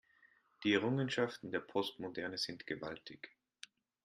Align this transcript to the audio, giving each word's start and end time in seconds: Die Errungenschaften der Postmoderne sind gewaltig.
Die 0.63 0.73
Errungenschaften 0.73 1.51
der 1.51 1.59
Postmoderne 1.59 2.39
sind 2.39 2.65
gewaltig. 2.65 3.37